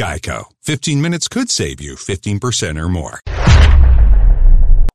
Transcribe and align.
Geico. 0.00 0.46
15 0.62 1.02
minutes 1.02 1.28
could 1.28 1.50
save 1.50 1.78
you 1.78 1.94
15% 1.94 2.80
or 2.80 2.88
more. 2.88 3.20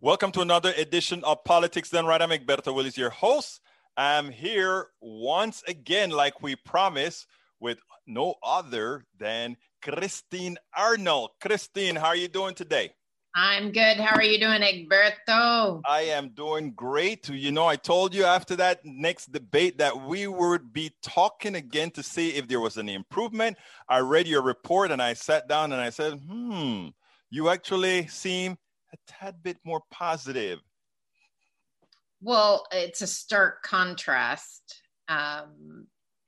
Welcome 0.02 0.32
to 0.32 0.42
another 0.42 0.74
edition 0.76 1.24
of 1.24 1.44
Politics 1.44 1.92
Done 1.92 2.08
Right. 2.08 2.20
I'm 2.20 2.32
Egberto 2.32 2.74
Willies, 2.74 2.98
your 2.98 3.12
host. 3.12 3.62
I'm 3.96 4.32
here 4.32 4.88
once 5.02 5.62
again, 5.68 6.10
like 6.10 6.42
we 6.42 6.56
promised, 6.56 7.28
with 7.60 7.78
no 8.08 8.34
other 8.42 9.06
than 9.20 9.58
Christine 9.84 10.58
Arnold. 10.76 11.30
Christine, 11.40 11.98
how 11.98 12.08
are 12.08 12.16
you 12.16 12.28
doing 12.28 12.56
today? 12.56 12.90
I'm 13.38 13.74
good. 13.74 13.98
How 13.98 14.16
are 14.16 14.24
you 14.24 14.40
doing, 14.40 14.62
Egberto? 14.62 15.82
I 15.86 16.04
am 16.04 16.30
doing 16.30 16.72
great. 16.72 17.28
You 17.28 17.52
know, 17.52 17.66
I 17.66 17.76
told 17.76 18.16
you 18.16 18.24
after 18.24 18.56
that 18.56 18.80
next 18.86 19.34
debate 19.34 19.78
that 19.80 20.08
we 20.08 20.26
would 20.26 20.72
be 20.72 20.94
talking 21.04 21.56
again 21.56 21.92
to 21.92 22.04
see 22.04 22.30
if 22.30 22.48
there 22.48 22.62
was 22.62 22.78
any 22.78 22.94
improvement. 22.94 23.58
I 23.90 24.00
read 24.00 24.26
your 24.26 24.42
report 24.42 24.90
and 24.92 25.02
I 25.02 25.16
sat 25.16 25.50
down 25.50 25.74
and 25.74 25.82
I 25.82 25.90
said, 25.90 26.14
hmm, 26.14 26.88
you 27.30 27.50
actually 27.50 28.08
seem 28.08 28.54
a 28.94 28.98
tad 29.06 29.44
bit 29.44 29.58
more 29.66 29.82
positive. 29.92 30.60
Well, 32.22 32.66
it's 32.72 33.02
a 33.02 33.08
stark 33.08 33.64
contrast 33.64 34.82
um, 35.10 35.88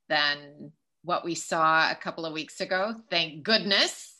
than 0.09 0.73
what 1.05 1.23
we 1.23 1.35
saw 1.35 1.89
a 1.89 1.95
couple 1.95 2.25
of 2.25 2.33
weeks 2.33 2.59
ago. 2.59 2.95
Thank 3.09 3.43
goodness. 3.43 4.16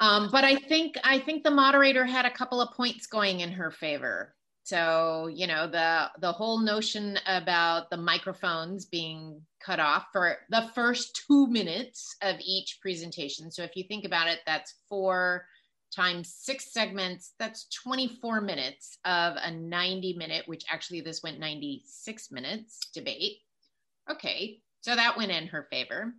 Um, 0.00 0.28
but 0.30 0.44
I 0.44 0.56
think 0.56 0.96
I 1.02 1.18
think 1.18 1.42
the 1.42 1.50
moderator 1.50 2.04
had 2.04 2.24
a 2.24 2.30
couple 2.30 2.60
of 2.60 2.74
points 2.74 3.06
going 3.06 3.40
in 3.40 3.52
her 3.52 3.70
favor. 3.70 4.34
So 4.62 5.28
you 5.32 5.46
know 5.46 5.66
the 5.66 6.10
the 6.20 6.32
whole 6.32 6.58
notion 6.58 7.18
about 7.26 7.90
the 7.90 7.96
microphones 7.96 8.84
being 8.84 9.40
cut 9.60 9.80
off 9.80 10.06
for 10.12 10.36
the 10.50 10.70
first 10.74 11.24
two 11.26 11.46
minutes 11.46 12.14
of 12.22 12.36
each 12.44 12.78
presentation. 12.80 13.50
So 13.50 13.62
if 13.62 13.74
you 13.76 13.84
think 13.84 14.04
about 14.04 14.28
it, 14.28 14.40
that's 14.46 14.74
four 14.88 15.46
times 15.94 16.34
six 16.34 16.72
segments. 16.72 17.32
That's 17.38 17.66
24 17.82 18.40
minutes 18.42 18.98
of 19.04 19.36
a 19.42 19.50
90 19.50 20.14
minute, 20.14 20.46
which 20.46 20.64
actually 20.70 21.00
this 21.00 21.22
went 21.22 21.40
96 21.40 22.30
minutes 22.30 22.90
debate. 22.94 23.38
Okay, 24.10 24.60
so 24.80 24.94
that 24.94 25.16
went 25.16 25.30
in 25.32 25.46
her 25.48 25.66
favor. 25.70 26.14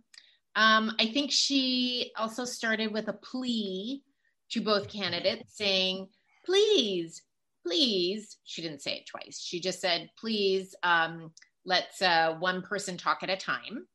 Um, 0.56 0.92
I 0.98 1.06
think 1.06 1.30
she 1.30 2.12
also 2.16 2.44
started 2.44 2.92
with 2.92 3.08
a 3.08 3.12
plea 3.12 4.02
to 4.50 4.60
both 4.60 4.88
candidates 4.88 5.56
saying, 5.56 6.08
please, 6.44 7.22
please, 7.64 8.38
she 8.44 8.62
didn't 8.62 8.82
say 8.82 8.96
it 8.96 9.06
twice. 9.06 9.40
She 9.40 9.60
just 9.60 9.80
said, 9.80 10.10
please, 10.18 10.74
um, 10.82 11.32
let's 11.64 12.02
uh, 12.02 12.36
one 12.38 12.62
person 12.62 12.96
talk 12.96 13.22
at 13.22 13.30
a 13.30 13.36
time. 13.36 13.86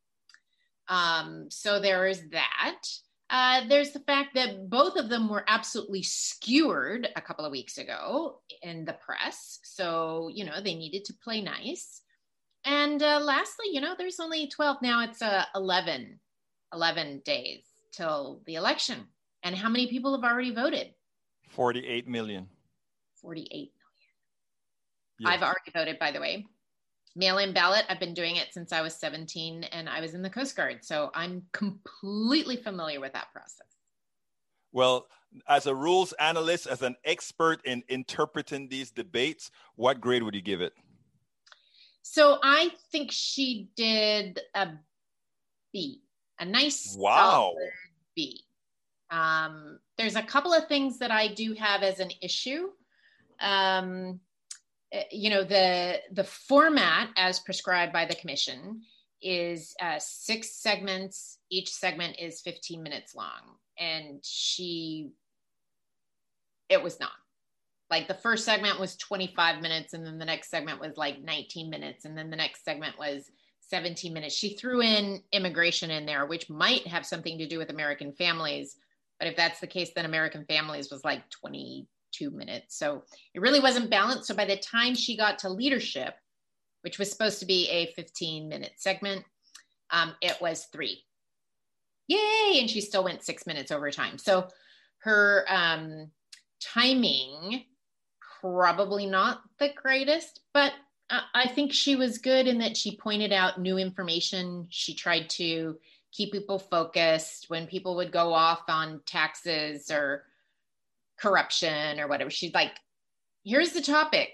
Um, 0.88 1.48
so 1.50 1.80
there 1.80 2.08
is 2.08 2.30
that. 2.30 2.82
Uh, 3.30 3.68
there's 3.68 3.92
the 3.92 4.00
fact 4.02 4.36
that 4.36 4.70
both 4.70 4.98
of 4.98 5.10
them 5.10 5.28
were 5.28 5.44
absolutely 5.48 6.04
skewered 6.04 7.10
a 7.16 7.22
couple 7.22 7.44
of 7.44 7.52
weeks 7.52 7.80
ago 7.80 8.40
in 8.62 8.86
the 8.86 8.94
press. 8.94 9.60
So, 9.64 10.30
you 10.32 10.46
know, 10.46 10.62
they 10.62 10.76
needed 10.76 11.06
to 11.06 11.14
play 11.24 11.42
nice. 11.42 12.02
And 12.66 13.02
uh, 13.02 13.20
lastly, 13.22 13.66
you 13.72 13.82
know, 13.82 13.96
there's 13.98 14.20
only 14.20 14.48
12 14.48 14.78
now, 14.82 15.04
it's 15.04 15.22
uh, 15.22 15.46
11 15.56 16.20
11 16.74 17.22
days 17.26 17.64
till 17.92 18.42
the 18.46 18.56
election. 18.56 19.06
And 19.44 19.56
how 19.56 19.70
many 19.70 19.88
people 19.88 20.14
have 20.16 20.30
already 20.30 20.54
voted? 20.54 20.94
48 21.50 22.08
million. 22.08 22.48
48 23.22 23.50
million. 23.52 23.70
Yes. 25.20 25.32
I've 25.32 25.44
already 25.44 25.72
voted, 25.74 26.00
by 26.00 26.12
the 26.12 26.20
way. 26.20 26.46
Mail 27.16 27.38
in 27.38 27.54
ballot, 27.54 27.86
I've 27.88 28.00
been 28.00 28.14
doing 28.14 28.36
it 28.36 28.50
since 28.52 28.74
I 28.74 28.82
was 28.82 28.94
17 28.96 29.64
and 29.66 29.88
I 29.88 30.02
was 30.02 30.14
in 30.14 30.22
the 30.22 30.30
Coast 30.30 30.56
Guard. 30.56 30.84
So 30.84 31.12
I'm 31.14 31.44
completely 31.54 32.58
familiar 32.58 33.00
with 33.00 33.14
that 33.14 33.32
process. 33.32 33.68
Well, 34.74 35.08
as 35.48 35.66
a 35.66 35.74
rules 35.74 36.12
analyst, 36.14 36.68
as 36.68 36.82
an 36.82 36.96
expert 37.06 37.66
in 37.66 37.84
interpreting 37.88 38.68
these 38.68 38.92
debates, 38.92 39.50
what 39.76 40.02
grade 40.02 40.24
would 40.24 40.36
you 40.36 40.42
give 40.42 40.60
it? 40.60 40.74
So 42.02 42.40
I 42.44 42.72
think 42.92 43.12
she 43.12 43.70
did 43.78 44.42
a 44.54 44.72
B 45.72 46.02
a 46.40 46.46
nice 46.46 46.96
wow 46.98 47.54
B. 48.16 48.44
Um, 49.10 49.80
there's 49.98 50.16
a 50.16 50.24
couple 50.24 50.54
of 50.54 50.68
things 50.68 51.00
that 51.00 51.12
I 51.12 51.28
do 51.28 51.54
have 51.54 51.84
as 51.84 52.00
an 52.00 52.12
issue. 52.22 52.70
Um, 53.40 54.20
eh, 54.92 55.04
you 55.12 55.30
know, 55.30 55.44
the 55.44 56.00
the 56.12 56.24
format 56.24 57.10
as 57.16 57.40
prescribed 57.40 57.94
by 57.94 58.06
the 58.06 58.16
commission 58.16 58.82
is 59.22 59.76
uh, 59.82 60.00
six 60.00 60.62
segments. 60.62 61.40
Each 61.50 61.72
segment 61.72 62.18
is 62.20 62.42
15 62.42 62.84
minutes 62.84 63.16
long, 63.16 63.58
and 63.80 64.20
she, 64.24 65.12
it 66.70 66.82
was 66.82 67.00
not. 67.00 67.12
Like 67.90 68.08
the 68.08 68.16
first 68.16 68.46
segment 68.46 68.80
was 68.80 68.98
25 68.98 69.62
minutes, 69.62 69.94
and 69.94 70.06
then 70.06 70.18
the 70.18 70.26
next 70.26 70.50
segment 70.50 70.80
was 70.80 70.98
like 70.98 71.22
19 71.22 71.70
minutes, 71.70 72.06
and 72.06 72.18
then 72.18 72.30
the 72.30 72.36
next 72.36 72.64
segment 72.66 72.98
was 72.98 73.30
17 73.70 74.14
minutes. 74.14 74.36
She 74.36 74.56
threw 74.56 74.82
in 74.82 75.22
immigration 75.32 75.92
in 75.92 76.06
there, 76.06 76.26
which 76.26 76.50
might 76.50 76.86
have 76.88 77.06
something 77.06 77.38
to 77.38 77.48
do 77.48 77.58
with 77.58 77.70
American 77.70 78.14
families. 78.14 78.78
But 79.20 79.28
if 79.28 79.36
that's 79.36 79.60
the 79.60 79.68
case, 79.68 79.92
then 79.96 80.06
American 80.06 80.46
families 80.46 80.92
was 80.92 81.04
like 81.04 81.30
22 81.30 82.32
minutes. 82.32 82.78
So 82.78 83.04
it 83.34 83.42
really 83.42 83.60
wasn't 83.60 83.90
balanced. 83.90 84.28
So 84.28 84.36
by 84.36 84.46
the 84.46 84.58
time 84.58 84.96
she 84.96 85.18
got 85.18 85.40
to 85.40 85.50
leadership, 85.50 86.16
which 86.82 87.00
was 87.00 87.10
supposed 87.10 87.40
to 87.40 87.46
be 87.46 87.68
a 87.70 87.94
15 87.94 88.48
minute 88.48 88.74
segment, 88.78 89.24
um, 89.90 90.14
it 90.22 90.38
was 90.42 90.68
three. 90.72 91.04
Yay! 92.08 92.60
And 92.60 92.70
she 92.70 92.82
still 92.82 93.04
went 93.04 93.24
six 93.24 93.48
minutes 93.48 93.72
over 93.72 93.90
time. 93.90 94.18
So 94.18 94.48
her 95.00 95.46
um, 95.48 96.12
timing, 96.62 97.64
probably 98.42 99.06
not 99.06 99.42
the 99.60 99.70
greatest, 99.76 100.42
but 100.54 100.74
I 101.10 101.48
think 101.48 101.72
she 101.72 101.96
was 101.96 102.18
good 102.18 102.48
in 102.48 102.58
that 102.60 102.76
she 102.76 102.98
pointed 102.98 103.32
out 103.32 103.60
new 103.60 103.78
information. 103.78 104.66
She 104.70 104.96
tried 104.96 105.30
to 105.32 105.78
keep 106.12 106.32
people 106.32 106.58
focused 106.58 107.46
when 107.50 107.68
people 107.68 107.96
would 107.98 108.12
go 108.12 108.34
off 108.34 108.64
on 108.70 109.02
taxes 109.06 109.92
or 109.92 110.24
corruption 111.20 112.00
or 112.00 112.08
whatever. 112.08 112.30
She's 112.32 112.54
like, 112.54 112.72
here's 113.44 113.74
the 113.74 113.82
topic. 113.82 114.30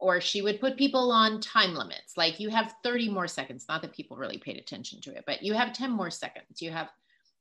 Or 0.00 0.20
she 0.20 0.42
would 0.42 0.60
put 0.60 0.76
people 0.76 1.12
on 1.12 1.40
time 1.40 1.74
limits. 1.74 2.16
Like 2.16 2.40
you 2.40 2.48
have 2.48 2.74
30 2.82 3.10
more 3.10 3.28
seconds. 3.28 3.66
Not 3.68 3.80
that 3.82 3.94
people 3.94 4.16
really 4.16 4.38
paid 4.38 4.56
attention 4.56 5.00
to 5.02 5.16
it, 5.16 5.24
but 5.26 5.42
you 5.42 5.54
have 5.54 5.72
10 5.72 5.90
more 5.90 6.10
seconds. 6.10 6.60
You 6.60 6.72
have, 6.72 6.90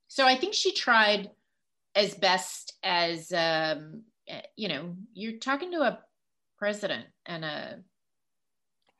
so 0.07 0.27
I 0.27 0.37
think 0.37 0.53
she 0.53 0.73
tried 0.73 1.31
as 1.95 2.13
best 2.13 2.73
as, 2.83 3.31
um, 3.33 4.03
eh, 4.27 4.41
you 4.55 4.67
know, 4.67 4.95
you're 5.13 5.39
talking 5.39 5.71
to 5.71 5.81
a 5.81 5.99
president 6.57 7.05
and 7.25 7.43
a 7.43 7.79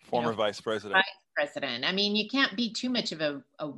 former 0.04 0.30
you 0.30 0.32
know, 0.32 0.38
vice 0.38 0.62
president. 0.62 0.96
Vice 0.96 1.06
president. 1.36 1.86
I 1.86 1.92
mean, 1.92 2.16
you 2.16 2.28
can't 2.30 2.56
be 2.56 2.72
too 2.72 2.90
much 2.90 3.12
of 3.12 3.22
a, 3.22 3.42
a 3.60 3.72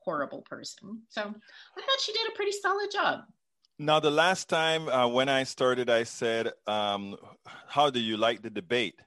horrible 0.00 0.42
person. 0.42 1.02
So 1.08 1.20
I 1.20 1.24
thought 1.24 2.00
she 2.00 2.12
did 2.12 2.28
a 2.28 2.36
pretty 2.36 2.52
solid 2.52 2.90
job. 2.90 3.20
Now, 3.78 4.00
the 4.00 4.10
last 4.10 4.48
time 4.48 4.88
uh, 4.88 5.06
when 5.06 5.28
I 5.28 5.42
started, 5.44 5.90
I 5.90 6.04
said, 6.04 6.52
um, 6.66 7.16
"How 7.68 7.90
do 7.90 8.00
you 8.00 8.16
like 8.16 8.40
the 8.40 8.50
debate?" 8.50 9.00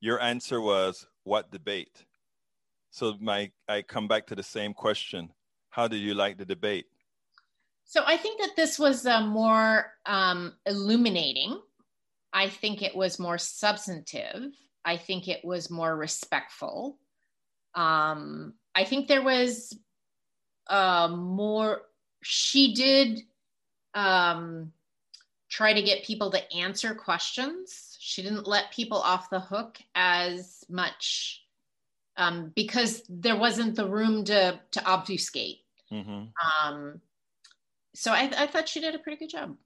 Your 0.00 0.20
answer 0.20 0.60
was, 0.60 1.06
"What 1.24 1.50
debate?" 1.50 2.04
So 2.90 3.16
my 3.20 3.50
I 3.68 3.82
come 3.82 4.06
back 4.06 4.26
to 4.28 4.36
the 4.36 4.42
same 4.42 4.74
question: 4.74 5.32
How 5.70 5.88
do 5.88 5.96
you 5.96 6.14
like 6.14 6.38
the 6.38 6.44
debate? 6.44 6.86
So 7.84 8.04
I 8.06 8.16
think 8.16 8.40
that 8.40 8.54
this 8.54 8.78
was 8.78 9.06
uh, 9.06 9.26
more 9.26 9.92
um, 10.06 10.54
illuminating. 10.66 11.60
I 12.32 12.48
think 12.48 12.80
it 12.80 12.94
was 12.94 13.18
more 13.18 13.38
substantive. 13.38 14.52
I 14.84 14.96
think 14.96 15.28
it 15.28 15.44
was 15.44 15.70
more 15.70 15.94
respectful. 15.94 16.98
Um, 17.74 18.54
I 18.74 18.84
think 18.84 19.08
there 19.08 19.22
was 19.22 19.76
uh, 20.68 21.08
more, 21.08 21.82
she 22.22 22.74
did 22.74 23.20
um, 23.94 24.72
try 25.48 25.72
to 25.72 25.82
get 25.82 26.04
people 26.04 26.30
to 26.30 26.52
answer 26.52 26.94
questions. 26.94 27.96
She 28.00 28.22
didn't 28.22 28.46
let 28.46 28.72
people 28.72 28.98
off 28.98 29.30
the 29.30 29.40
hook 29.40 29.78
as 29.94 30.64
much 30.68 31.42
um, 32.16 32.52
because 32.54 33.02
there 33.08 33.36
wasn't 33.36 33.76
the 33.76 33.88
room 33.88 34.24
to, 34.24 34.60
to 34.72 34.84
obfuscate. 34.84 35.58
Mm-hmm. 35.90 36.24
Um, 36.66 37.00
so 37.94 38.12
I, 38.12 38.30
I, 38.36 38.46
thought 38.46 38.68
she 38.68 38.80
did 38.80 38.94
a 38.94 38.98
pretty 38.98 39.18
good 39.18 39.30
job. 39.30 39.56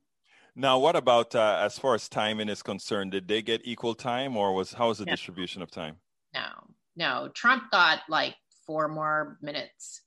Now, 0.58 0.78
what 0.78 0.96
about 0.96 1.34
uh, 1.34 1.60
as 1.62 1.78
far 1.78 1.94
as 1.94 2.08
timing 2.08 2.48
is 2.48 2.62
concerned? 2.62 3.12
Did 3.12 3.28
they 3.28 3.42
get 3.42 3.60
equal 3.64 3.94
time, 3.94 4.38
or 4.38 4.54
was 4.54 4.72
how 4.72 4.88
was 4.88 4.98
the 4.98 5.04
no. 5.04 5.12
distribution 5.12 5.60
of 5.60 5.70
time? 5.70 5.96
No, 6.32 6.48
no. 6.96 7.28
Trump 7.34 7.70
got 7.70 8.00
like 8.08 8.34
four 8.66 8.88
more 8.88 9.36
minutes. 9.42 10.00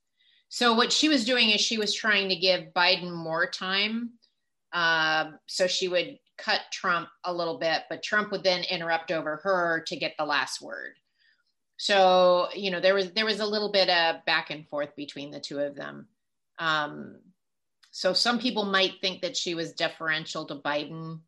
So 0.50 0.74
what 0.74 0.92
she 0.92 1.08
was 1.08 1.24
doing 1.24 1.52
is 1.52 1.62
she 1.62 1.78
was 1.78 1.94
trying 1.94 2.30
to 2.30 2.36
give 2.36 2.74
Biden 2.76 3.12
more 3.12 3.46
time, 3.46 4.14
uh, 4.74 5.32
so 5.46 5.68
she 5.68 5.88
would 5.88 6.18
cut 6.40 6.62
Trump 6.72 7.10
a 7.26 7.34
little 7.34 7.60
bit, 7.60 7.84
but 7.88 8.02
Trump 8.02 8.32
would 8.32 8.44
then 8.44 8.64
interrupt 8.64 9.12
over 9.12 9.38
her 9.44 9.84
to 9.86 9.96
get 9.96 10.16
the 10.18 10.26
last 10.26 10.62
word. 10.62 10.94
So 11.78 12.48
you 12.56 12.72
know 12.72 12.80
there 12.80 12.96
was 12.96 13.12
there 13.12 13.26
was 13.26 13.40
a 13.40 13.46
little 13.46 13.72
bit 13.72 13.90
of 13.90 14.26
back 14.26 14.50
and 14.50 14.68
forth 14.68 14.96
between 14.96 15.30
the 15.30 15.40
two 15.40 15.60
of 15.60 15.76
them. 15.76 16.08
Um, 16.58 17.18
so 17.92 18.14
some 18.14 18.40
people 18.40 18.66
might 18.66 18.94
think 19.02 19.22
that 19.22 19.36
she 19.36 19.56
was 19.56 19.74
deferential 19.74 20.46
to 20.46 20.56
Biden. 20.56 21.22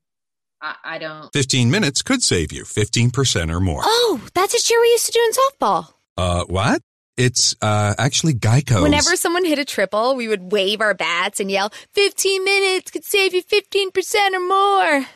I, 0.62 0.76
I 0.84 0.98
don't. 1.00 1.32
15 1.34 1.72
minutes 1.72 2.02
could 2.02 2.22
save 2.22 2.52
you 2.52 2.64
15% 2.64 3.52
or 3.52 3.60
more. 3.60 3.82
Oh, 3.84 4.22
that's 4.34 4.54
a 4.54 4.60
cheer 4.60 4.80
we 4.82 4.90
used 4.90 5.08
to 5.08 5.12
do 5.12 5.20
in 5.20 5.32
softball. 5.32 5.94
Uh, 6.18 6.46
what? 6.46 6.82
It's 7.18 7.56
uh, 7.62 7.94
actually 7.98 8.34
Geico. 8.34 8.84
Whenever 8.84 9.16
someone 9.16 9.46
hit 9.46 9.60
a 9.60 9.66
triple, 9.66 10.16
we 10.16 10.28
would 10.28 10.52
wave 10.52 10.82
our 10.82 10.94
bats 10.94 11.40
and 11.40 11.52
yell, 11.52 11.72
15 11.94 12.44
minutes 12.44 12.92
could 12.92 13.04
save 13.04 13.34
you 13.34 13.44
15% 13.44 14.34
or 14.34 14.40
more. 14.40 15.08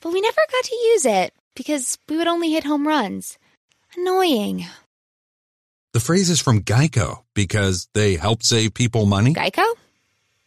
But 0.00 0.12
we 0.12 0.20
never 0.20 0.40
got 0.52 0.64
to 0.64 0.74
use 0.74 1.06
it 1.06 1.34
because 1.56 1.98
we 2.08 2.16
would 2.16 2.28
only 2.28 2.52
hit 2.52 2.64
home 2.64 2.86
runs. 2.86 3.38
Annoying. 3.96 4.66
The 5.92 6.00
phrase 6.00 6.28
is 6.30 6.40
from 6.40 6.62
Geico 6.62 7.22
because 7.34 7.88
they 7.94 8.16
help 8.16 8.42
save 8.42 8.74
people 8.74 9.06
money. 9.06 9.34
Geico? 9.34 9.64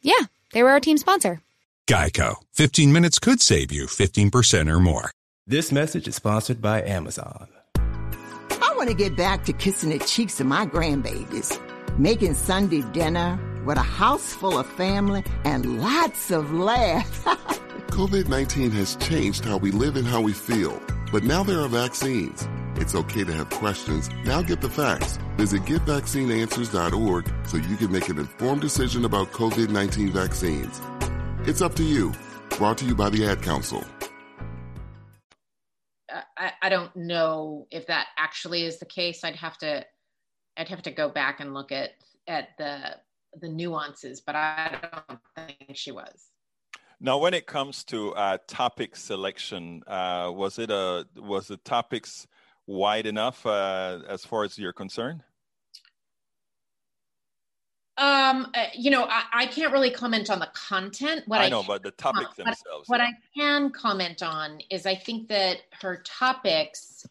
Yeah, 0.02 0.26
they 0.54 0.64
were 0.64 0.70
our 0.70 0.80
team 0.80 0.98
sponsor. 0.98 1.42
Geico. 1.88 2.36
15 2.54 2.92
minutes 2.92 3.20
could 3.20 3.42
save 3.42 3.72
you 3.72 3.86
15% 3.86 4.70
or 4.70 4.80
more. 4.80 5.12
This 5.46 5.72
message 5.72 6.08
is 6.08 6.16
sponsored 6.16 6.62
by 6.62 6.82
Amazon. 6.84 7.48
I 7.78 8.74
want 8.76 8.90
to 8.90 8.96
get 8.96 9.16
back 9.16 9.46
to 9.46 9.54
kissing 9.54 9.90
the 9.90 10.00
cheeks 10.00 10.40
of 10.40 10.48
my 10.48 10.66
grandbabies, 10.66 11.58
making 11.98 12.34
Sunday 12.34 12.82
dinner 12.92 13.40
with 13.66 13.78
a 13.78 13.82
house 13.82 14.34
full 14.34 14.58
of 14.58 14.68
family 14.68 15.24
and 15.46 15.82
lots 15.82 16.32
of 16.32 16.52
laughs. 16.52 17.20
COVID 17.92 18.28
19 18.28 18.72
has 18.72 18.96
changed 18.98 19.46
how 19.46 19.58
we 19.58 19.72
live 19.72 19.96
and 19.96 20.06
how 20.06 20.22
we 20.22 20.34
feel, 20.34 20.82
but 21.12 21.24
now 21.24 21.44
there 21.44 21.62
are 21.62 21.70
vaccines 21.70 22.48
it's 22.78 22.96
okay 22.96 23.24
to 23.24 23.34
have 23.34 23.50
questions. 23.50 24.10
Now 24.26 24.42
get 24.42 24.62
the 24.62 24.70
facts. 24.70 25.20
Visit 25.38 25.64
getvaccineanswers.org 25.64 27.34
so 27.48 27.58
you 27.58 27.78
can 27.78 27.92
make 27.92 28.10
an 28.10 28.20
informed 28.20 28.62
decision 28.62 29.06
about 29.06 29.32
COVID 29.32 29.70
19 29.70 30.12
vaccines. 30.12 30.82
It's 31.48 31.62
up 31.62 31.76
to 31.76 31.84
you. 31.84 32.14
Brought 32.58 32.78
to 32.80 32.86
you 32.86 32.96
by 32.96 33.10
the 33.10 33.26
Ad 33.26 33.42
Council. 33.42 33.84
I, 36.38 36.52
I 36.62 36.70
don't 36.70 36.96
know 36.96 37.68
if 37.72 37.88
that 37.88 38.08
actually 38.18 38.64
is 38.64 38.80
the 38.80 38.86
case. 38.86 39.24
I'd 39.24 39.36
have 39.36 39.58
to 39.60 39.86
I'd 40.58 40.70
have 40.70 40.82
to 40.84 40.92
go 40.92 41.10
back 41.10 41.40
and 41.40 41.54
look 41.54 41.72
at 41.72 41.92
at 42.28 42.50
the 42.58 42.98
the 43.40 43.50
nuances, 43.50 44.22
but 44.22 44.36
I 44.36 44.80
don't 44.82 45.20
think 45.36 45.76
she 45.76 45.92
was. 45.92 46.30
Now, 47.00 47.20
when 47.20 47.36
it 47.36 47.46
comes 47.46 47.84
to 47.86 48.14
uh, 48.16 48.40
topic 48.48 48.96
selection, 48.96 49.84
uh, 49.86 50.32
was 50.34 50.58
it 50.58 50.72
a 50.72 51.06
was 51.16 51.48
the 51.48 51.58
topics 51.58 52.28
wide 52.68 53.08
enough 53.08 53.46
uh, 53.46 54.00
as 54.08 54.24
far 54.26 54.44
as 54.44 54.60
you're 54.60 54.74
concerned? 54.74 55.24
Um, 57.98 58.52
uh, 58.54 58.66
you 58.76 58.92
know, 58.92 59.06
I, 59.06 59.24
I, 59.34 59.46
can't 59.48 59.74
really 59.74 59.90
comment 59.90 60.30
on 60.30 60.38
the 60.38 60.50
content. 60.54 61.24
What 61.26 61.42
I, 61.42 61.46
I 61.46 61.50
know, 61.50 61.64
but 61.64 61.82
the 61.82 61.90
topics 61.90 62.40
uh, 62.40 62.44
themselves. 62.44 62.88
What, 62.88 63.00
yeah. 63.00 63.06
what 63.06 63.16
I 63.16 63.40
can 63.40 63.72
comment 63.72 64.22
on 64.22 64.60
is 64.70 64.86
I 64.86 64.94
think 64.94 65.30
that 65.30 65.58
her 65.82 66.04
topics 66.06 67.08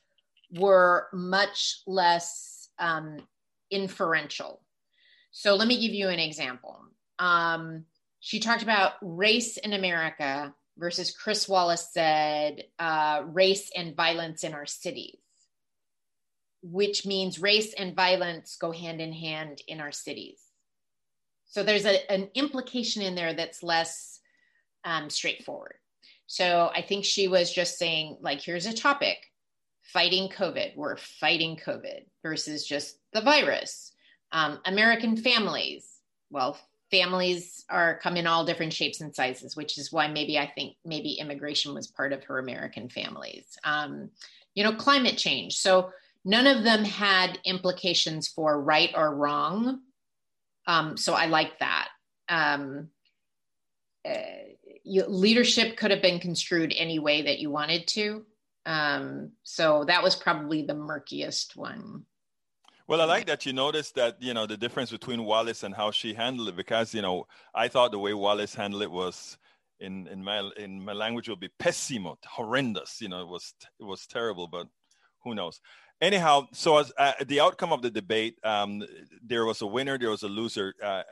were 0.54 1.08
much 1.12 1.80
less 1.88 2.68
um, 2.78 3.26
inferential. 3.68 4.60
So 5.32 5.56
let 5.56 5.66
me 5.66 5.80
give 5.80 5.92
you 5.92 6.08
an 6.08 6.20
example. 6.20 6.80
Um, 7.18 7.86
she 8.20 8.38
talked 8.38 8.62
about 8.62 8.92
race 9.02 9.56
in 9.56 9.72
America 9.72 10.54
versus 10.78 11.10
Chris 11.10 11.48
Wallace 11.48 11.88
said 11.92 12.62
uh, 12.78 13.22
race 13.26 13.72
and 13.74 13.96
violence 13.96 14.44
in 14.44 14.54
our 14.54 14.66
cities 14.66 15.16
which 16.70 17.06
means 17.06 17.40
race 17.40 17.72
and 17.74 17.94
violence 17.94 18.56
go 18.60 18.72
hand 18.72 19.00
in 19.00 19.12
hand 19.12 19.62
in 19.68 19.80
our 19.80 19.92
cities. 19.92 20.40
So 21.46 21.62
there's 21.62 21.86
a, 21.86 22.10
an 22.10 22.28
implication 22.34 23.02
in 23.02 23.14
there 23.14 23.34
that's 23.34 23.62
less 23.62 24.20
um, 24.84 25.10
straightforward. 25.10 25.74
So 26.26 26.70
I 26.74 26.82
think 26.82 27.04
she 27.04 27.28
was 27.28 27.52
just 27.52 27.78
saying, 27.78 28.18
like, 28.20 28.40
here's 28.40 28.66
a 28.66 28.72
topic 28.72 29.18
fighting 29.82 30.28
COVID. 30.28 30.76
We're 30.76 30.96
fighting 30.96 31.56
COVID 31.56 32.06
versus 32.22 32.66
just 32.66 32.98
the 33.12 33.20
virus. 33.20 33.92
Um, 34.32 34.58
American 34.64 35.16
families. 35.16 35.88
Well, 36.30 36.58
families 36.90 37.64
are 37.70 37.98
come 38.02 38.16
in 38.16 38.26
all 38.26 38.44
different 38.44 38.72
shapes 38.72 39.00
and 39.00 39.14
sizes, 39.14 39.56
which 39.56 39.78
is 39.78 39.92
why 39.92 40.08
maybe 40.08 40.38
I 40.38 40.46
think 40.46 40.76
maybe 40.84 41.12
immigration 41.12 41.74
was 41.74 41.86
part 41.86 42.12
of 42.12 42.24
her 42.24 42.38
American 42.40 42.88
families. 42.88 43.44
Um, 43.62 44.10
you 44.54 44.64
know, 44.64 44.72
climate 44.72 45.16
change. 45.16 45.58
So 45.58 45.90
none 46.26 46.48
of 46.48 46.64
them 46.64 46.84
had 46.84 47.38
implications 47.44 48.26
for 48.26 48.60
right 48.60 48.90
or 48.96 49.14
wrong. 49.14 49.78
Um, 50.66 50.96
so 50.96 51.14
I 51.14 51.26
like 51.26 51.60
that. 51.60 51.88
Um, 52.28 52.88
uh, 54.04 54.14
you, 54.82 55.04
leadership 55.06 55.76
could 55.76 55.92
have 55.92 56.02
been 56.02 56.18
construed 56.18 56.74
any 56.76 56.98
way 56.98 57.22
that 57.22 57.38
you 57.38 57.50
wanted 57.50 57.86
to. 57.88 58.26
Um, 58.66 59.30
so 59.44 59.84
that 59.84 60.02
was 60.02 60.16
probably 60.16 60.62
the 60.62 60.74
murkiest 60.74 61.56
one. 61.56 62.04
Well, 62.88 63.00
I 63.00 63.04
like 63.04 63.26
that 63.26 63.46
you 63.46 63.52
noticed 63.52 63.94
that 63.94 64.20
you 64.20 64.34
know 64.34 64.46
the 64.46 64.56
difference 64.56 64.90
between 64.90 65.24
Wallace 65.24 65.62
and 65.62 65.74
how 65.74 65.92
she 65.92 66.12
handled 66.14 66.48
it 66.48 66.56
because 66.56 66.94
you 66.94 67.02
know 67.02 67.26
I 67.54 67.68
thought 67.68 67.90
the 67.92 67.98
way 67.98 68.14
Wallace 68.14 68.54
handled 68.54 68.82
it 68.82 68.90
was 68.90 69.38
in 69.80 70.06
in 70.08 70.22
my 70.22 70.48
in 70.56 70.84
my 70.84 70.92
language 70.92 71.28
would 71.28 71.40
be 71.40 71.50
pessimo, 71.60 72.16
horrendous. 72.24 73.00
You 73.00 73.08
know, 73.08 73.20
it 73.22 73.28
was 73.28 73.54
it 73.80 73.84
was 73.84 74.06
terrible, 74.06 74.46
but 74.46 74.68
who 75.26 75.34
knows? 75.34 75.60
Anyhow, 76.00 76.46
so 76.52 76.78
as 76.78 76.92
uh, 76.98 77.12
the 77.26 77.40
outcome 77.40 77.72
of 77.72 77.82
the 77.82 77.90
debate, 77.90 78.38
um, 78.44 78.82
there 79.24 79.44
was 79.44 79.62
a 79.62 79.66
winner, 79.66 79.98
there 79.98 80.10
was 80.10 80.22
a 80.22 80.28
loser. 80.28 80.74
Uh, 80.82 81.02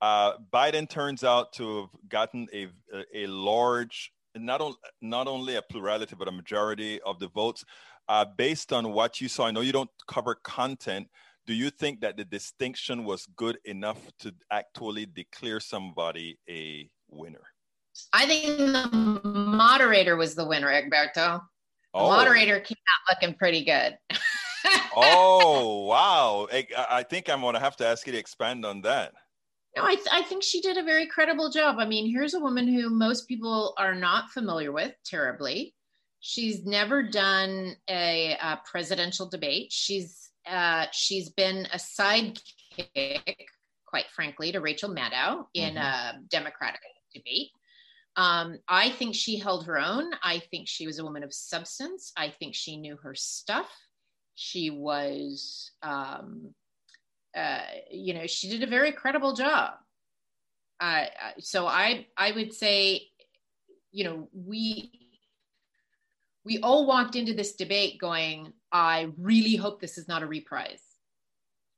uh, 0.00 0.32
Biden 0.52 0.88
turns 0.88 1.24
out 1.24 1.52
to 1.54 1.82
have 1.82 2.08
gotten 2.08 2.48
a 2.52 2.68
a, 3.14 3.26
large, 3.26 4.12
not 4.34 4.60
only 4.60 4.76
not 5.02 5.28
only 5.28 5.56
a 5.56 5.62
plurality 5.62 6.14
but 6.18 6.28
a 6.28 6.32
majority 6.32 7.00
of 7.02 7.18
the 7.18 7.28
votes. 7.28 7.64
Uh, 8.08 8.24
based 8.36 8.72
on 8.72 8.92
what 8.92 9.20
you 9.20 9.28
saw, 9.28 9.46
I 9.46 9.52
know 9.52 9.60
you 9.60 9.72
don't 9.72 9.90
cover 10.08 10.34
content. 10.42 11.06
Do 11.46 11.54
you 11.54 11.70
think 11.70 12.00
that 12.00 12.16
the 12.16 12.24
distinction 12.24 13.04
was 13.04 13.26
good 13.36 13.58
enough 13.64 13.98
to 14.20 14.34
actually 14.50 15.06
declare 15.06 15.60
somebody 15.60 16.38
a 16.48 16.90
winner? 17.08 17.42
I 18.12 18.26
think 18.26 18.56
the 18.56 19.20
moderator 19.24 20.16
was 20.16 20.34
the 20.34 20.46
winner, 20.46 20.68
Egberto. 20.68 21.42
Oh. 21.92 22.08
moderator 22.08 22.60
came 22.60 22.76
out 22.76 23.14
looking 23.14 23.36
pretty 23.36 23.64
good. 23.64 23.98
oh 24.96 25.84
wow! 25.86 26.46
I, 26.52 26.66
I, 26.88 27.02
think 27.02 27.28
I'm 27.28 27.40
gonna 27.40 27.58
have 27.58 27.76
to 27.76 27.86
ask 27.86 28.06
you 28.06 28.12
to 28.12 28.18
expand 28.18 28.64
on 28.64 28.82
that. 28.82 29.12
No, 29.76 29.84
I, 29.84 29.94
th- 29.94 30.08
I 30.12 30.22
think 30.22 30.42
she 30.42 30.60
did 30.60 30.76
a 30.76 30.82
very 30.82 31.06
credible 31.06 31.50
job. 31.50 31.76
I 31.78 31.86
mean, 31.86 32.10
here's 32.10 32.34
a 32.34 32.40
woman 32.40 32.66
who 32.66 32.90
most 32.90 33.28
people 33.28 33.74
are 33.78 33.94
not 33.94 34.30
familiar 34.30 34.72
with 34.72 34.92
terribly. 35.04 35.74
She's 36.20 36.64
never 36.64 37.02
done 37.02 37.76
a, 37.88 38.36
a 38.42 38.60
presidential 38.70 39.28
debate. 39.28 39.72
She's 39.72 40.30
uh, 40.46 40.86
she's 40.92 41.30
been 41.30 41.66
a 41.72 41.76
sidekick, 41.76 43.46
quite 43.86 44.06
frankly, 44.14 44.52
to 44.52 44.60
Rachel 44.60 44.90
Maddow 44.90 45.46
in 45.54 45.74
mm-hmm. 45.74 46.18
a 46.18 46.20
Democratic 46.28 46.80
debate. 47.14 47.50
Um, 48.20 48.58
I 48.68 48.90
think 48.90 49.14
she 49.14 49.38
held 49.38 49.64
her 49.64 49.78
own. 49.78 50.10
I 50.22 50.40
think 50.50 50.68
she 50.68 50.86
was 50.86 50.98
a 50.98 51.04
woman 51.04 51.22
of 51.22 51.32
substance. 51.32 52.12
I 52.18 52.28
think 52.28 52.54
she 52.54 52.76
knew 52.76 52.98
her 52.98 53.14
stuff. 53.14 53.70
She 54.34 54.68
was, 54.68 55.70
um, 55.82 56.54
uh, 57.34 57.62
you 57.90 58.12
know, 58.12 58.26
she 58.26 58.50
did 58.50 58.62
a 58.62 58.66
very 58.66 58.92
credible 58.92 59.32
job. 59.32 59.72
Uh, 60.80 61.06
so 61.38 61.66
I 61.66 62.08
I 62.14 62.32
would 62.32 62.52
say, 62.52 63.08
you 63.90 64.04
know, 64.04 64.28
we 64.34 64.92
we 66.44 66.58
all 66.58 66.86
walked 66.86 67.16
into 67.16 67.32
this 67.32 67.54
debate 67.54 67.98
going, 67.98 68.52
I 68.70 69.12
really 69.16 69.56
hope 69.56 69.80
this 69.80 69.96
is 69.96 70.08
not 70.08 70.22
a 70.22 70.26
reprise. 70.26 70.82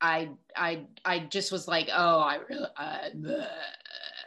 I 0.01 0.31
I 0.57 0.87
I 1.05 1.19
just 1.19 1.53
was 1.53 1.69
like, 1.69 1.87
oh, 1.93 2.19
I 2.19 2.39
really, 2.49 2.67
uh, 2.75 3.45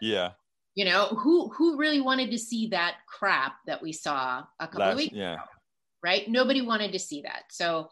yeah. 0.01 0.31
You 0.77 0.85
know, 0.85 1.07
who 1.07 1.49
who 1.49 1.77
really 1.77 2.01
wanted 2.01 2.31
to 2.31 2.39
see 2.39 2.69
that 2.69 2.99
crap 3.09 3.57
that 3.67 3.83
we 3.83 3.93
saw 3.93 4.45
a 4.61 4.69
couple 4.69 4.81
Last, 4.81 4.93
of 4.93 4.99
weeks 4.99 5.17
yeah. 5.17 5.33
ago, 5.35 5.43
right? 6.05 6.29
Nobody 6.29 6.61
wanted 6.61 6.93
to 6.93 6.99
see 6.99 7.23
that. 7.23 7.45
So 7.51 7.89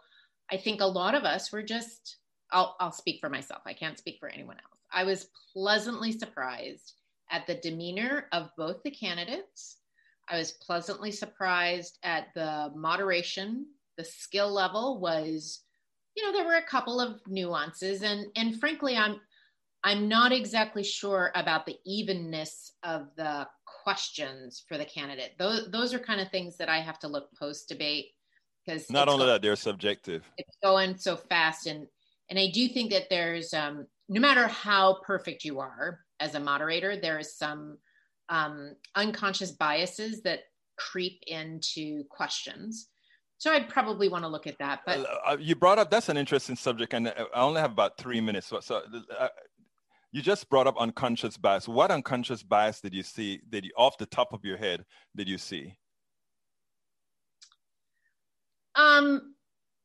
I 0.52 0.58
think 0.58 0.80
a 0.80 0.86
lot 0.86 1.16
of 1.16 1.24
us 1.24 1.50
were 1.50 1.62
just. 1.62 2.18
I'll 2.52 2.76
I'll 2.78 2.92
speak 2.92 3.20
for 3.20 3.28
myself. 3.28 3.62
I 3.66 3.72
can't 3.72 3.98
speak 3.98 4.18
for 4.20 4.28
anyone 4.28 4.56
else. 4.56 4.80
I 4.92 5.02
was 5.02 5.28
pleasantly 5.52 6.12
surprised 6.12 6.92
at 7.30 7.46
the 7.46 7.56
demeanor 7.56 8.26
of 8.32 8.50
both 8.56 8.82
the 8.84 8.90
candidates. 8.90 9.78
I 10.28 10.38
was 10.38 10.52
pleasantly 10.52 11.10
surprised 11.10 11.98
at 12.02 12.28
the 12.34 12.70
moderation. 12.76 13.66
The 13.96 14.04
skill 14.04 14.52
level 14.52 15.00
was, 15.00 15.60
you 16.16 16.22
know, 16.24 16.32
there 16.32 16.46
were 16.46 16.56
a 16.56 16.62
couple 16.62 17.00
of 17.00 17.20
nuances, 17.26 18.02
and 18.02 18.26
and 18.36 18.60
frankly, 18.60 18.96
I'm 18.96 19.20
I'm 19.84 20.08
not 20.08 20.32
exactly 20.32 20.82
sure 20.82 21.30
about 21.34 21.66
the 21.66 21.76
evenness 21.84 22.72
of 22.82 23.08
the 23.16 23.46
questions 23.84 24.64
for 24.66 24.78
the 24.78 24.84
candidate. 24.84 25.32
Those 25.38 25.70
those 25.70 25.92
are 25.92 25.98
kind 25.98 26.20
of 26.20 26.30
things 26.30 26.56
that 26.56 26.70
I 26.70 26.80
have 26.80 26.98
to 27.00 27.08
look 27.08 27.28
post 27.38 27.68
debate 27.68 28.06
because 28.64 28.90
Not 28.90 29.08
only 29.08 29.26
that, 29.26 29.42
they're 29.42 29.56
subjective. 29.56 30.24
it's 30.38 30.56
going 30.62 30.96
so 30.96 31.16
fast, 31.16 31.66
and 31.66 31.86
and 32.30 32.38
I 32.38 32.50
do 32.50 32.68
think 32.68 32.90
that 32.92 33.10
there's 33.10 33.52
um, 33.52 33.86
no 34.08 34.20
matter 34.20 34.46
how 34.46 35.00
perfect 35.06 35.44
you 35.44 35.60
are 35.60 36.00
as 36.18 36.34
a 36.34 36.40
moderator, 36.40 36.96
there 36.96 37.18
is 37.18 37.36
some 37.36 37.76
um, 38.30 38.74
unconscious 38.94 39.52
biases 39.52 40.22
that 40.22 40.40
creep 40.78 41.22
into 41.26 42.04
questions. 42.04 42.88
So 43.36 43.52
I'd 43.52 43.68
probably 43.68 44.08
want 44.08 44.24
to 44.24 44.28
look 44.28 44.46
at 44.46 44.58
that. 44.58 44.80
But 44.86 45.06
Uh, 45.26 45.36
you 45.38 45.54
brought 45.54 45.78
up 45.78 45.90
that's 45.90 46.08
an 46.08 46.16
interesting 46.16 46.56
subject, 46.56 46.94
and 46.94 47.08
I 47.08 47.26
only 47.34 47.60
have 47.60 47.72
about 47.72 47.98
three 47.98 48.20
minutes. 48.20 48.46
So, 48.46 48.60
so 48.60 48.82
uh, 49.18 49.28
you 50.14 50.22
just 50.22 50.48
brought 50.48 50.68
up 50.68 50.76
unconscious 50.78 51.36
bias. 51.36 51.66
What 51.66 51.90
unconscious 51.90 52.44
bias 52.44 52.80
did 52.80 52.94
you 52.94 53.02
see? 53.02 53.40
Did 53.50 53.64
you, 53.64 53.72
off 53.76 53.98
the 53.98 54.06
top 54.06 54.32
of 54.32 54.44
your 54.44 54.56
head, 54.56 54.84
did 55.16 55.28
you 55.28 55.38
see? 55.38 55.76
um, 58.74 59.34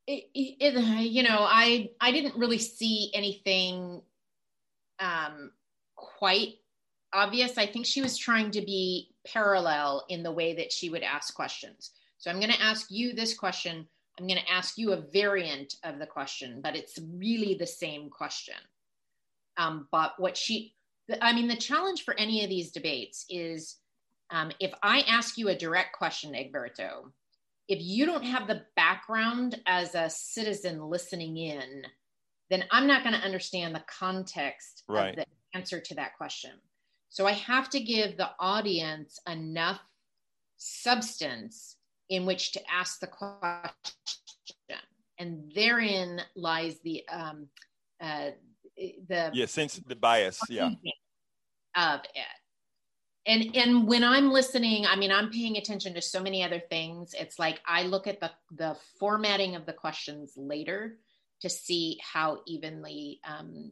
it, 0.08 0.26
it, 0.34 1.12
you 1.12 1.24
know, 1.24 1.40
I 1.40 1.90
I 2.00 2.12
didn't 2.12 2.36
really 2.36 2.58
see 2.58 3.12
anything 3.14 4.02
um, 5.00 5.52
quite 5.96 6.56
obvious. 7.14 7.58
I 7.58 7.66
think 7.66 7.86
she 7.86 8.02
was 8.02 8.18
trying 8.18 8.52
to 8.52 8.62
be 8.62 9.16
parallel 9.26 10.06
in 10.10 10.24
the 10.24 10.32
way 10.32 10.56
that 10.56 10.72
she 10.72 10.90
would 10.90 11.04
ask 11.04 11.34
questions. 11.34 11.92
So 12.18 12.30
I'm 12.30 12.40
going 12.40 12.52
to 12.52 12.62
ask 12.62 12.88
you 12.90 13.14
this 13.14 13.34
question. 13.34 13.88
I'm 14.20 14.28
going 14.28 14.40
to 14.40 14.52
ask 14.52 14.78
you 14.78 14.92
a 14.92 15.02
variant 15.14 15.76
of 15.84 15.98
the 15.98 16.06
question, 16.06 16.60
but 16.62 16.76
it's 16.76 17.00
really 17.16 17.56
the 17.56 17.68
same 17.68 18.10
question. 18.10 18.56
Um, 19.60 19.88
but 19.92 20.13
what 20.18 20.38
she, 20.38 20.74
I 21.22 21.34
mean, 21.34 21.48
the 21.48 21.56
challenge 21.56 22.04
for 22.04 22.18
any 22.18 22.44
of 22.44 22.50
these 22.50 22.72
debates 22.72 23.25
is 23.30 23.75
um, 24.32 24.51
if 24.60 24.74
I 24.82 25.01
ask 25.01 25.38
you 25.38 25.50
a 25.50 25.56
direct 25.56 25.96
question, 25.98 26.34
Egberto, 26.34 27.12
if 27.68 27.80
you 27.82 28.06
don't 28.06 28.24
have 28.24 28.48
the 28.48 28.63
background 28.75 29.62
as 29.68 29.94
a 29.96 30.10
citizen 30.10 30.82
listening 30.82 31.38
in, 31.38 31.84
then 32.50 32.63
I'm 32.72 32.88
not 32.88 33.04
going 33.04 33.16
to 33.16 33.25
understand 33.25 33.75
the 33.75 33.84
context 34.00 34.84
Right. 34.88 35.10
of 35.10 35.16
the 35.18 35.25
answer 35.54 35.80
to 35.80 35.96
that 35.96 36.18
question. 36.18 36.51
So 37.10 37.28
I 37.28 37.34
have 37.34 37.70
to 37.72 37.80
give 37.80 38.18
the 38.18 38.30
audience 38.39 39.20
enough 39.28 39.82
substance 40.58 41.75
in 42.10 42.25
which 42.25 42.54
to 42.54 42.62
ask 42.72 43.00
the 43.00 43.08
question. 43.08 43.74
And 45.18 45.51
therein 45.54 46.22
lies 46.36 46.80
the 46.84 47.04
um, 47.10 47.48
uh, 48.01 48.32
the 49.08 49.32
Yeah, 49.34 49.46
since 49.46 49.76
the 49.76 49.96
bias. 49.96 50.40
Yeah. 50.50 50.70
of 51.76 52.02
it. 52.16 52.26
And 53.26 53.56
and 53.56 53.88
when 53.88 54.04
I'm 54.04 54.32
listening, 54.32 54.86
I 54.86 54.96
mean, 54.96 55.12
I'm 55.12 55.30
paying 55.30 55.58
attention 55.58 55.94
to 55.94 56.02
so 56.02 56.22
many 56.22 56.44
other 56.44 56.62
things. 56.70 57.14
It's 57.14 57.38
like 57.38 57.60
I 57.66 57.84
look 57.84 58.08
at 58.08 58.20
the 58.20 58.32
the 58.52 58.76
formatting 59.00 59.56
of 59.56 59.66
the 59.66 59.74
questions 59.74 60.34
later 60.36 60.98
to 61.42 61.50
see 61.50 62.00
how 62.02 62.40
evenly 62.48 63.20
um, 63.28 63.72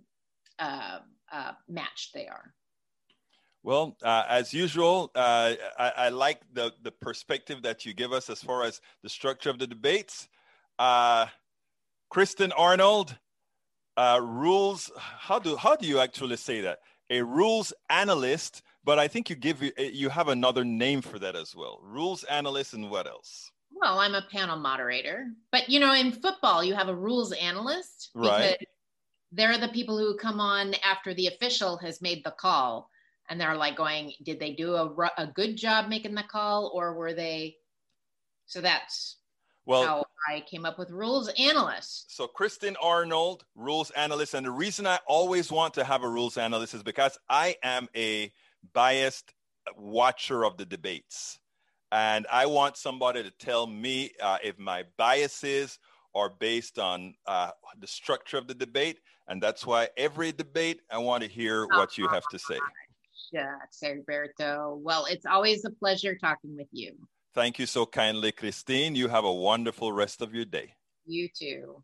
uh, 0.59 0.99
uh, 1.31 1.51
matched 1.67 2.13
they 2.13 2.27
are. 2.27 2.53
Well, 3.63 3.97
uh, 4.01 4.23
as 4.29 4.53
usual, 4.53 5.11
uh, 5.15 5.53
I, 5.77 5.91
I 5.97 6.09
like 6.09 6.41
the, 6.53 6.71
the 6.83 6.91
perspective 6.91 7.63
that 7.63 7.85
you 7.85 7.93
give 7.93 8.13
us 8.13 8.29
as 8.29 8.41
far 8.41 8.63
as 8.63 8.79
the 9.03 9.09
structure 9.09 9.49
of 9.49 9.59
the 9.59 9.67
debates. 9.67 10.29
Uh, 10.79 11.25
Kristin 12.09 12.53
Arnold, 12.57 13.17
uh, 13.97 14.19
rules. 14.23 14.91
How 14.97 15.39
do 15.39 15.57
how 15.57 15.75
do 15.75 15.87
you 15.87 15.99
actually 15.99 16.37
say 16.37 16.61
that? 16.61 16.79
A 17.09 17.21
rules 17.23 17.73
analyst, 17.89 18.61
but 18.83 18.99
I 18.99 19.07
think 19.07 19.29
you 19.29 19.35
give 19.35 19.63
you 19.77 20.09
have 20.09 20.27
another 20.29 20.63
name 20.65 21.01
for 21.01 21.19
that 21.19 21.35
as 21.35 21.55
well. 21.55 21.79
Rules 21.83 22.23
analyst, 22.25 22.73
and 22.73 22.89
what 22.89 23.07
else? 23.07 23.51
Well, 23.71 23.99
I'm 23.99 24.15
a 24.15 24.23
panel 24.31 24.57
moderator, 24.57 25.27
but 25.51 25.69
you 25.69 25.79
know, 25.79 25.93
in 25.93 26.11
football, 26.11 26.63
you 26.63 26.73
have 26.75 26.89
a 26.89 26.95
rules 26.95 27.31
analyst 27.33 28.11
Right. 28.13 28.57
they're 29.31 29.57
the 29.57 29.69
people 29.69 29.97
who 29.97 30.17
come 30.17 30.39
on 30.39 30.73
after 30.83 31.13
the 31.13 31.27
official 31.27 31.77
has 31.77 32.01
made 32.01 32.23
the 32.23 32.31
call, 32.31 32.89
and 33.29 33.39
they're 33.39 33.55
like 33.55 33.75
going, 33.75 34.13
"Did 34.23 34.39
they 34.39 34.53
do 34.53 34.75
a 34.75 35.11
a 35.17 35.27
good 35.27 35.57
job 35.57 35.89
making 35.89 36.15
the 36.15 36.23
call, 36.23 36.71
or 36.73 36.93
were 36.93 37.13
they?" 37.13 37.57
So 38.47 38.61
that's 38.61 39.16
Well, 39.67 39.85
how 39.85 40.05
I 40.29 40.39
came 40.39 40.63
up 40.63 40.79
with 40.79 40.89
rules 40.91 41.29
analyst. 41.37 42.15
So 42.15 42.25
Kristin 42.25 42.75
Arnold, 42.81 43.43
rules 43.53 43.91
analyst, 43.91 44.33
and 44.33 44.45
the 44.45 44.51
reason 44.51 44.87
I 44.87 44.99
always 45.05 45.51
want 45.51 45.73
to 45.73 45.83
have 45.83 46.03
a 46.03 46.09
rules 46.09 46.37
analyst 46.37 46.73
is 46.73 46.83
because 46.83 47.19
I 47.29 47.57
am 47.61 47.89
a 47.93 48.31
biased 48.73 49.33
watcher 49.75 50.45
of 50.45 50.55
the 50.55 50.65
debates, 50.65 51.39
and 51.91 52.25
I 52.31 52.45
want 52.45 52.77
somebody 52.77 53.23
to 53.23 53.31
tell 53.31 53.67
me 53.67 54.13
uh, 54.21 54.37
if 54.41 54.57
my 54.57 54.85
biases 54.97 55.79
are 56.15 56.29
based 56.29 56.79
on 56.79 57.15
uh, 57.25 57.51
the 57.77 57.87
structure 57.87 58.37
of 58.37 58.47
the 58.47 58.55
debate, 58.55 59.01
and 59.27 59.43
that's 59.43 59.65
why 59.65 59.89
every 59.97 60.31
debate 60.31 60.79
I 60.89 60.99
want 60.99 61.23
to 61.23 61.29
hear 61.29 61.67
what 61.67 61.97
you 61.97 62.07
have 62.07 62.25
to 62.29 62.39
say. 62.39 62.59
Shucks, 63.33 63.83
Alberto. 63.83 64.79
Well, 64.81 65.05
it's 65.09 65.25
always 65.25 65.65
a 65.65 65.71
pleasure 65.71 66.15
talking 66.15 66.55
with 66.55 66.69
you. 66.71 66.95
Thank 67.33 67.59
you 67.59 67.65
so 67.65 67.85
kindly, 67.85 68.31
Christine. 68.31 68.95
You 68.95 69.09
have 69.09 69.25
a 69.25 69.33
wonderful 69.33 69.91
rest 69.91 70.21
of 70.21 70.33
your 70.33 70.45
day. 70.45 70.73
You 71.05 71.29
too. 71.33 71.83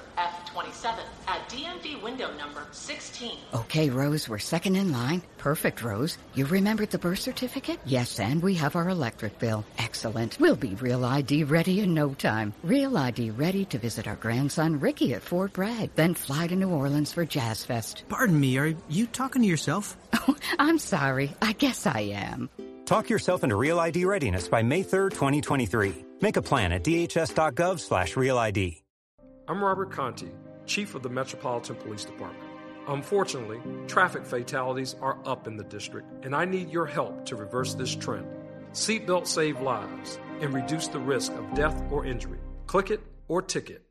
F27 0.53 0.99
at 1.27 1.49
DMV 1.49 2.01
window 2.01 2.31
number 2.37 2.65
16. 2.71 3.37
Okay, 3.53 3.89
Rose, 3.89 4.27
we're 4.27 4.39
second 4.39 4.75
in 4.75 4.91
line. 4.91 5.21
Perfect, 5.37 5.83
Rose. 5.83 6.17
You 6.33 6.45
remembered 6.45 6.91
the 6.91 6.97
birth 6.97 7.19
certificate? 7.19 7.79
Yes, 7.85 8.19
and 8.19 8.41
we 8.43 8.55
have 8.55 8.75
our 8.75 8.89
electric 8.89 9.39
bill. 9.39 9.63
Excellent. 9.77 10.37
We'll 10.39 10.55
be 10.55 10.75
Real 10.75 11.05
ID 11.05 11.45
ready 11.45 11.79
in 11.79 11.93
no 11.93 12.13
time. 12.13 12.53
Real 12.63 12.97
ID 12.97 13.31
ready 13.31 13.65
to 13.65 13.77
visit 13.77 14.07
our 14.07 14.15
grandson 14.15 14.79
Ricky 14.79 15.13
at 15.13 15.21
Fort 15.21 15.53
Bragg, 15.53 15.91
then 15.95 16.13
fly 16.13 16.47
to 16.47 16.55
New 16.55 16.69
Orleans 16.69 17.13
for 17.13 17.25
Jazz 17.25 17.63
Fest. 17.63 18.03
Pardon 18.09 18.39
me, 18.39 18.57
are 18.57 18.75
you 18.89 19.07
talking 19.07 19.41
to 19.41 19.47
yourself? 19.47 19.95
Oh, 20.27 20.35
I'm 20.59 20.77
sorry. 20.77 21.33
I 21.41 21.53
guess 21.53 21.87
I 21.87 22.01
am. 22.13 22.47
Talk 22.85 23.09
yourself 23.09 23.43
into 23.43 23.55
Real 23.55 23.79
ID 23.79 24.05
readiness 24.05 24.47
by 24.47 24.61
May 24.61 24.83
3rd, 24.83 25.11
2023. 25.13 25.95
Make 26.21 26.37
a 26.37 26.43
plan 26.43 26.71
at 26.71 26.83
dhs.gov 26.83 27.79
slash 27.79 28.15
real 28.15 28.37
ID. 28.37 28.83
I'm 29.47 29.63
Robert 29.63 29.91
Contee, 29.91 30.31
Chief 30.67 30.93
of 30.93 31.01
the 31.01 31.09
Metropolitan 31.09 31.75
Police 31.75 32.05
Department. 32.05 32.47
Unfortunately, 32.87 33.59
traffic 33.87 34.23
fatalities 34.23 34.95
are 35.01 35.17
up 35.25 35.47
in 35.47 35.57
the 35.57 35.63
district, 35.63 36.07
and 36.23 36.35
I 36.35 36.45
need 36.45 36.69
your 36.69 36.85
help 36.85 37.25
to 37.25 37.35
reverse 37.35 37.73
this 37.73 37.95
trend. 37.95 38.27
Seatbelts 38.71 39.27
save 39.27 39.59
lives, 39.59 40.19
and 40.41 40.53
reduce 40.53 40.87
the 40.87 40.99
risk 40.99 41.33
of 41.33 41.53
death 41.55 41.83
or 41.91 42.05
injury. 42.05 42.39
Click 42.67 42.91
it 42.91 43.01
or 43.27 43.41
ticket 43.41 43.83